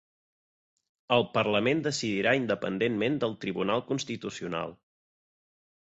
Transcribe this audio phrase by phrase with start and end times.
[1.17, 4.79] El parlament decidirà independentment del Tribunal Constitucional